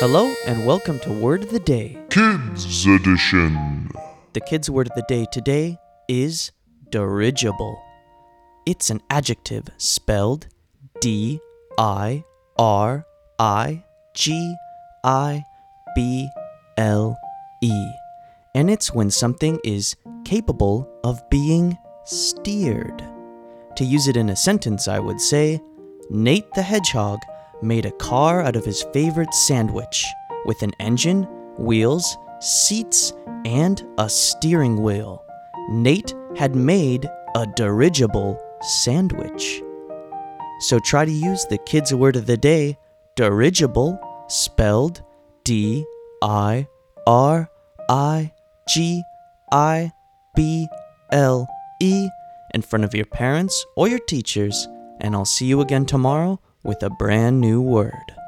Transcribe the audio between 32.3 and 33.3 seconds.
seats,